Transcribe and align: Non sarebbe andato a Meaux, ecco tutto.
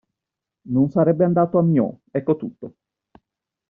Non 0.65 0.89
sarebbe 0.89 1.25
andato 1.25 1.59
a 1.59 1.61
Meaux, 1.61 1.95
ecco 2.09 2.35
tutto. 2.35 2.73